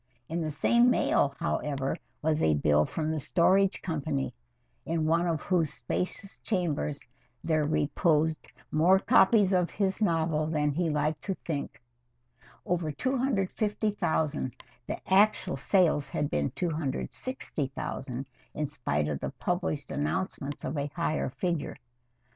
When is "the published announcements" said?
19.19-20.63